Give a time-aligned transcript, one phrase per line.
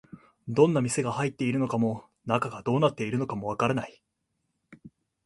[0.49, 4.01] どんな店が入っているのかも、中がどうなっているのかもわからない